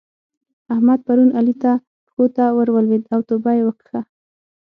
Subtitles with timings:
[0.73, 1.71] احمد پرون علي ته
[2.05, 4.01] پښو ته ور ولېد او توبه يې وکښه.